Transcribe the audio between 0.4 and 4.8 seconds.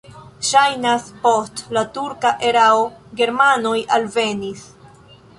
Ŝajnas, post la turka erao germanoj alvenis.